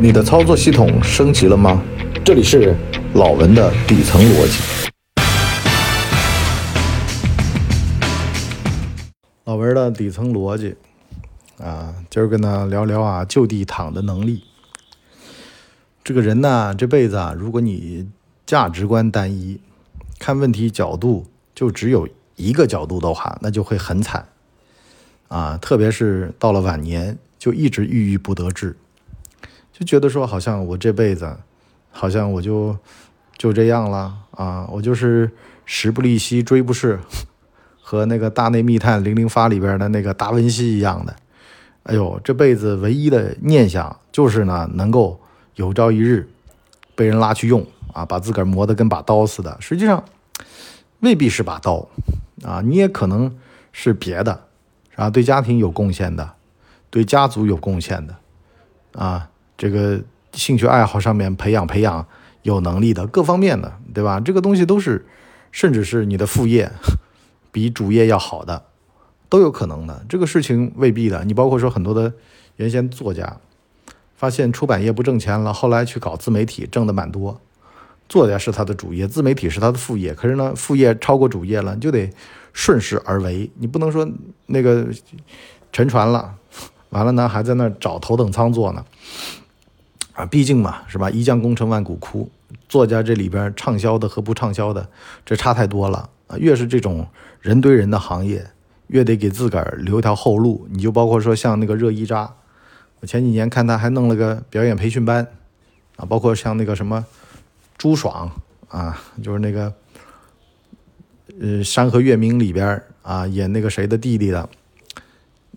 [0.00, 1.82] 你的操作系统升级了吗？
[2.24, 2.72] 这里是
[3.14, 4.62] 老文的底层逻辑。
[9.42, 10.76] 老文的底层逻辑
[11.60, 14.44] 啊，今儿跟他聊聊啊，就地躺的能力。
[16.04, 18.06] 这个人呢，这辈子啊，如果你
[18.46, 19.60] 价值观单一，
[20.20, 21.26] 看问题角度
[21.56, 24.28] 就只有一个角度的话，那就会很惨
[25.26, 25.58] 啊。
[25.60, 28.76] 特别是到了晚年，就一直郁郁不得志。
[29.78, 31.36] 就觉得说，好像我这辈子，
[31.92, 32.76] 好像我就
[33.36, 34.66] 就这样了啊！
[34.72, 35.30] 我就是
[35.64, 36.98] 时不利兮骓不逝，
[37.80, 41.14] 和那个《大内密探零零发》里边的那个达文西一样的。
[41.84, 45.20] 哎呦，这辈子唯一的念想就是呢，能够
[45.54, 46.28] 有朝一日
[46.96, 49.56] 被人拉去用啊，把自个儿磨得跟把刀似的。
[49.60, 50.02] 实际上
[50.98, 51.86] 未必是把刀
[52.42, 53.32] 啊，你也可能
[53.70, 54.42] 是别的，
[54.96, 56.32] 啊，对家庭有贡献的，
[56.90, 58.16] 对家族有贡献的
[59.00, 59.30] 啊。
[59.58, 60.00] 这个
[60.32, 62.06] 兴趣爱好上面培养培养
[62.42, 64.20] 有能力的各方面的，对吧？
[64.20, 65.04] 这个东西都是，
[65.50, 66.70] 甚至是你的副业
[67.50, 68.62] 比主业要好的，
[69.28, 70.06] 都有可能的。
[70.08, 71.24] 这个事情未必的。
[71.24, 72.12] 你包括说很多的
[72.56, 73.36] 原先作家，
[74.14, 77.40] 发现出版业不挣钱了，后来去搞自媒体，挣的蛮多。
[78.08, 80.14] 作家是他的主业，自媒体是他的副业。
[80.14, 82.08] 可是呢，副业超过主业了，你就得
[82.52, 83.50] 顺势而为。
[83.56, 84.08] 你不能说
[84.46, 84.86] 那个
[85.72, 86.34] 沉船了，
[86.90, 88.82] 完了呢还在那找头等舱坐呢。
[90.18, 91.08] 啊，毕竟嘛，是吧？
[91.08, 92.28] 一将功成万骨枯，
[92.68, 94.88] 作家这里边畅销的和不畅销的，
[95.24, 96.36] 这差太多了啊！
[96.38, 97.06] 越是这种
[97.40, 98.44] 人堆人的行业，
[98.88, 100.66] 越得给自个儿留条后路。
[100.72, 102.34] 你就包括说像那个热依扎，
[102.98, 105.24] 我前几年看他还弄了个表演培训班
[105.94, 107.06] 啊，包括像那个什么
[107.76, 108.28] 朱爽
[108.66, 109.72] 啊，就是那个
[111.38, 114.48] 呃《山河月明》里边啊演那个谁的弟弟的，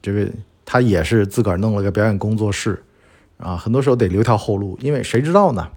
[0.00, 0.26] 这个
[0.64, 2.82] 他也是自个儿弄了个表演工作室。
[3.38, 5.70] 啊，很多时候得留条后路，因为谁知道呢？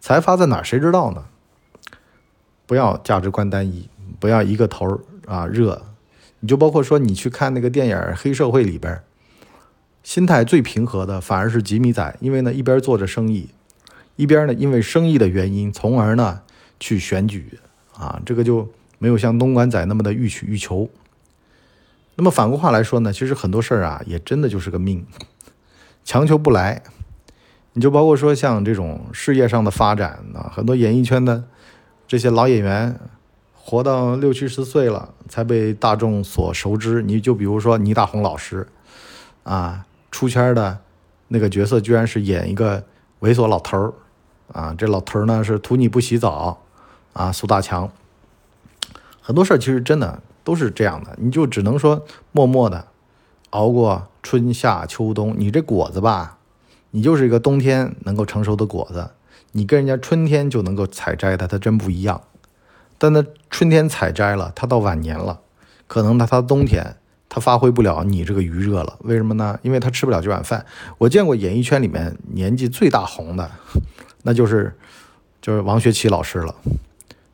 [0.00, 0.64] 财发在哪儿？
[0.64, 1.24] 谁知道呢？
[2.66, 3.88] 不要价值观单一，
[4.20, 5.82] 不要一个头儿啊热。
[6.40, 9.02] 你就包括说，你去看那个电影《黑社会》里边，
[10.02, 13.50] 心态最平和的反而是吉米仔，因为呢一边做着生意，
[14.16, 16.42] 一边呢因为生意的原因，从而呢
[16.78, 17.58] 去选举
[17.96, 20.88] 啊，这个就没有像东莞仔那么的欲取欲求。
[22.14, 25.04] 那么反过话来说呢，其实很多事儿啊，也真的就是个命。
[26.08, 26.82] 强求不来，
[27.74, 31.44] 你就包括说像这种事业上的发展啊，很多演艺圈的
[32.06, 32.98] 这些老演员，
[33.52, 37.02] 活到六七十岁了才被大众所熟知。
[37.02, 38.66] 你就比如说倪大红老师，
[39.44, 40.78] 啊，出圈的
[41.28, 42.82] 那个角色居然是演一个
[43.20, 43.92] 猥琐老头儿，
[44.54, 46.62] 啊，这老头儿呢是图你不洗澡，
[47.12, 47.86] 啊，苏大强。
[49.20, 52.02] 很多事儿其实真的都是这样的，你就只能说
[52.32, 52.86] 默默的。
[53.50, 56.38] 熬过春夏秋冬，你这果子吧，
[56.90, 59.10] 你就是一个冬天能够成熟的果子，
[59.52, 62.20] 你跟人家春天就能够采摘的，它真不一样。
[62.98, 65.40] 但那春天采摘了，它到晚年了，
[65.86, 66.96] 可能它它冬天
[67.28, 68.98] 它发挥不了你这个余热了。
[69.00, 69.58] 为什么呢？
[69.62, 70.66] 因为它吃不了这碗饭。
[70.98, 73.50] 我见过演艺圈里面年纪最大红的，
[74.22, 74.76] 那就是
[75.40, 76.54] 就是王学圻老师了。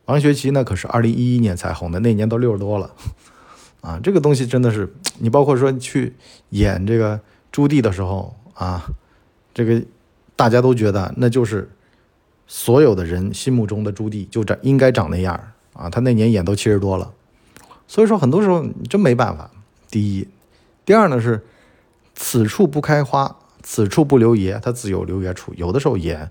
[0.05, 2.91] 王学圻呢，可是二零一一年才红的，那年都六十多了。
[3.85, 6.15] 啊，这个东西真的是你，包括说去
[6.49, 7.19] 演这个
[7.51, 8.83] 朱棣的时候啊，
[9.53, 9.79] 这个
[10.35, 11.69] 大家都觉得那就是
[12.47, 15.39] 所有的人心目中的朱棣，就长应该长那样
[15.73, 15.87] 啊。
[15.87, 17.13] 他那年演都七十多了，
[17.87, 19.51] 所以说很多时候真没办法。
[19.91, 20.27] 第一，
[20.83, 21.45] 第二呢是
[22.15, 25.53] 此处不开花，此处不留爷，他自有留爷处。
[25.55, 26.27] 有的时候也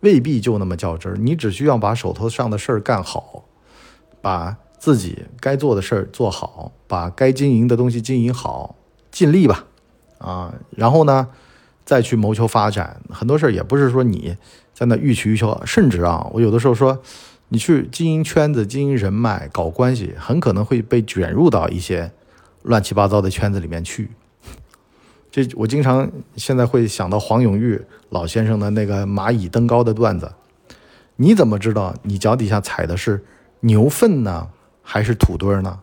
[0.00, 3.44] 未必就那么较真儿，你只需要把手头上的事儿干好，
[4.20, 4.56] 把。
[4.86, 8.76] 自己该做的事儿做好，把该经营的东西经营好，
[9.10, 9.64] 尽力吧，
[10.18, 11.26] 啊，然后呢，
[11.84, 13.00] 再去谋求发展。
[13.10, 14.36] 很多事儿也不是说你
[14.72, 17.02] 在那欲取欲求，甚至啊，我有的时候说，
[17.48, 22.12] 你去经营圈子、经营人脉、搞关系，很可能会被卷入到一些
[22.62, 24.12] 乱七八糟的圈子里面去。
[25.32, 30.32] 这我经常现在会想到黄永玉老先生的那个蚂蚁登高的段子。
[31.16, 33.24] 你怎么知道你脚底下踩的是
[33.62, 34.50] 牛粪呢？
[34.88, 35.80] 还是土堆呢？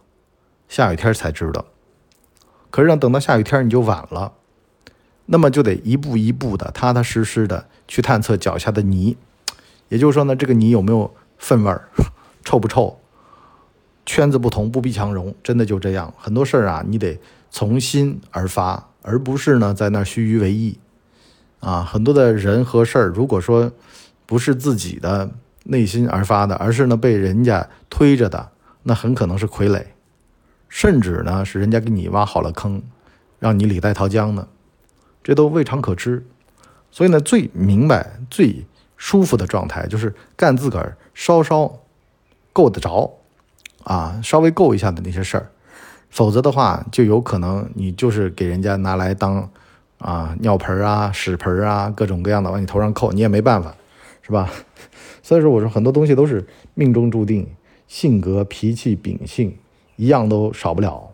[0.69, 1.65] 下雨天才知道。
[2.71, 4.31] 可是，让等到下雨天你就晚了。
[5.25, 9.17] 那么就得一步一步的、踏踏实实的去探测脚下的泥。
[9.89, 11.89] 也就是说呢，这个泥有没有粪味儿，
[12.45, 12.97] 臭不臭？
[14.05, 16.13] 圈子不同，不必强融，真的就这样。
[16.17, 17.19] 很多事儿啊，你得
[17.51, 20.79] 从心而发，而不是呢在那儿虚于为意。
[21.59, 23.71] 啊，很多的人和事儿，如果说
[24.25, 25.29] 不是自己的
[25.65, 28.49] 内心而发的，而是呢被人家推着的。
[28.83, 29.83] 那很可能是傀儡，
[30.69, 32.81] 甚至呢是人家给你挖好了坑，
[33.39, 34.47] 让你李代桃僵呢，
[35.23, 36.25] 这都未尝可知。
[36.91, 38.65] 所以呢，最明白、最
[38.97, 41.79] 舒服的状态就是干自个儿稍稍
[42.51, 43.11] 够得着
[43.83, 45.49] 啊，稍微够一下的那些事儿。
[46.09, 49.49] 否则的话，就有可能你就是给人家拿来当
[49.97, 53.75] 啊尿盆啊、屎盆啊，各种各样的往你头上扣，你也没办法，
[54.21, 54.47] 是吧？
[55.23, 56.45] 所以说，我说很多东西都是
[56.75, 57.47] 命中注定，
[57.87, 59.57] 性格、脾气、秉性
[59.95, 61.11] 一样都少不了，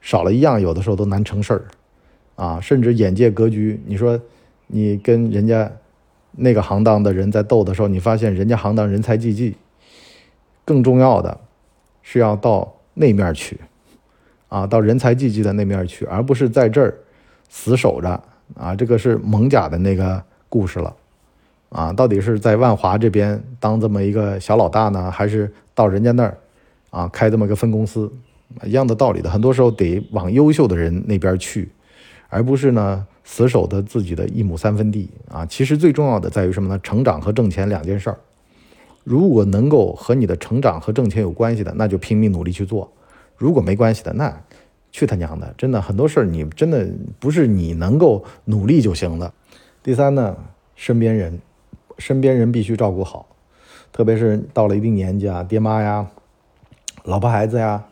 [0.00, 1.64] 少了一样，有的时候都难成事儿
[2.36, 2.60] 啊。
[2.60, 4.20] 甚至眼界格局，你说
[4.66, 5.70] 你跟人家
[6.32, 9.56] 那个行当的人在斗的时候，你发现人家行当人才济济，
[10.64, 11.40] 更重要的
[12.02, 13.58] 是要到那面去。
[14.48, 16.96] 啊，到人才济济的那面去，而不是在这儿
[17.48, 18.22] 死守着
[18.54, 18.76] 啊！
[18.76, 20.94] 这个是蒙甲的那个故事了
[21.68, 21.92] 啊！
[21.92, 26.38] 到底是在万华这边当这么一个小老大呢，还是到人家那儿
[26.90, 28.10] 啊开这么个分公司？
[28.64, 31.68] 一样的道理的，很多时候得往优秀的人那边去，
[32.28, 35.44] 而不是呢死守的自己的一亩三分地啊！
[35.46, 36.78] 其实最重要的在于什么呢？
[36.82, 38.18] 成长和挣钱两件事儿。
[39.02, 42.90] 如果能够和你的成长和挣钱有关系的，那就拼命努力去做。
[43.36, 44.34] 如果没关系的，那
[44.90, 45.52] 去他娘的！
[45.58, 49.32] 真的很多事儿，你真的不是你能够努力就行的。
[49.82, 50.36] 第三呢，
[50.74, 51.38] 身边人，
[51.98, 53.26] 身边人必须照顾好，
[53.92, 56.06] 特别是到了一定年纪啊，爹妈呀、
[57.04, 57.86] 老婆孩子呀，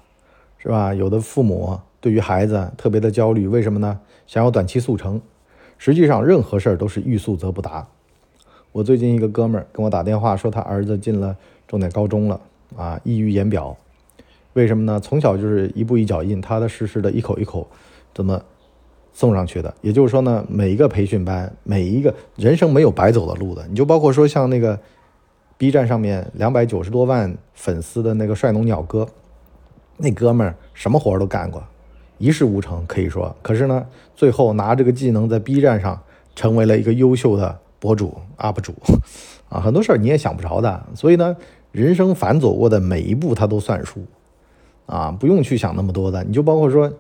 [0.58, 0.92] 是吧？
[0.94, 4.00] 有的父母对于孩子特别的焦虑，为什么呢？
[4.26, 5.20] 想要短期速成，
[5.78, 7.88] 实际上任何事儿都是欲速则不达。
[8.72, 11.36] 我最近一个哥们儿跟我打电话说，他儿子进了
[11.68, 12.40] 重点高中了
[12.76, 13.76] 啊，溢于言表。
[14.54, 15.00] 为什么呢？
[15.00, 17.68] 从小就是一步一脚印，踏踏实实的一口一口，
[18.12, 18.42] 怎么
[19.14, 19.72] 送上去的？
[19.81, 23.66] 也就是说呢，每一个培训班，每一个人生没有白走的路的。
[23.69, 24.78] 你就包括说像那个
[25.56, 29.08] B 站上面两百九十多万粉丝的那个帅农鸟哥，
[29.96, 31.62] 那哥们儿什么活都干过，
[32.19, 33.34] 一事无成可以说。
[33.40, 36.02] 可是呢，最后拿这个技能在 B 站上
[36.34, 38.75] 成为了一个优秀的博主 UP 主，
[39.49, 40.87] 啊，很多事儿你也想不着的。
[40.94, 41.37] 所以呢，
[41.70, 44.05] 人生反走过的每一步他都算数。
[44.87, 46.93] 啊，不用去想那么多的，你就包括说，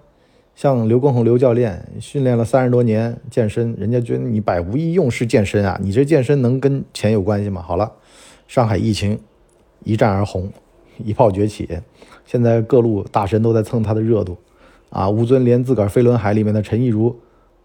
[0.54, 7.60] 像刘畊宏刘教练训练了三十多年健身，人家觉得你百无一用是健身啊，你这健身能跟钱有关系吗？
[7.60, 7.92] 好了，
[8.46, 9.18] 上海疫情
[9.82, 10.52] 一战而红，
[10.98, 11.68] 一炮崛起，
[12.24, 14.36] 现在各路大神都在蹭他的热度，
[14.90, 17.16] 啊，吴尊连自个儿飞轮海里面的陈亦儒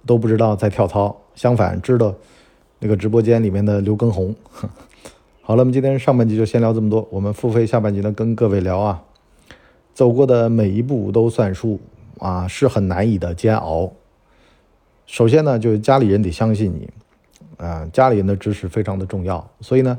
[0.06, 2.16] 都不知道在跳操，相反知道
[2.80, 4.34] 那个直播间里面的刘畊宏。
[5.42, 9.04] 好了，我们今天上半集就先聊这么多，我们付费下半集呢跟各位聊啊。
[9.94, 11.80] 走过的每一步都算数
[12.20, 13.92] 啊，是很难以的煎熬。
[15.06, 16.90] 首先呢，就是家里人得相信你，
[17.58, 19.50] 啊，家里人的支持非常的重要。
[19.62, 19.98] 所以呢，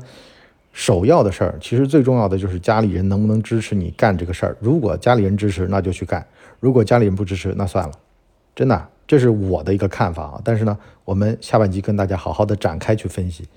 [0.71, 4.55] 首要的事儿，其实最重要的就是家里人能不能支持你干这个事儿。
[4.59, 6.21] 如果家里人支持，那就去干；
[6.59, 7.93] 如果家里人不支持，那算了。
[8.55, 10.41] 真的，这是我的一个看法啊。
[10.43, 13.47] 但是呢，我们下半集跟大家好好的展开去分析，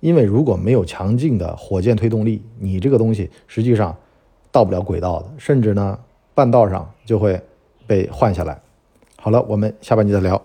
[0.00, 3.96] 因为如果没有强劲的火箭推动力，你这个东西实际上。
[4.50, 5.96] 到不了轨道的，甚至呢，
[6.34, 7.38] 半道上就会
[7.88, 8.60] 被换下来。
[9.16, 10.40] 好了，我们下半集再聊。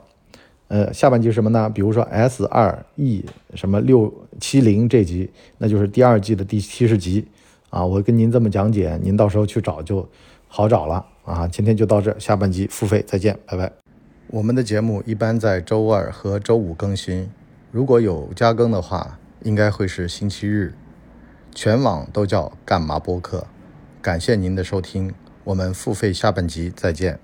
[0.69, 1.69] 呃，下半集是什么呢？
[1.69, 3.23] 比如说 S 二 E
[3.53, 5.29] 什么六七零这集，
[5.59, 7.27] 那就是第二季的第七十集
[7.69, 7.85] 啊。
[7.85, 10.09] 我跟您这么讲解，您到时候去找就
[10.47, 11.47] 好找了啊。
[11.47, 13.71] 今天就到这，下半集付费再见，拜拜。
[14.27, 17.29] 我们的节目一般在周二和周五更新，
[17.71, 20.73] 如果有加更的话，应该会是星期日。
[21.53, 23.45] 全网都叫干嘛播客。
[24.01, 25.13] 感谢您的收听，
[25.43, 27.22] 我们付费下半集再见。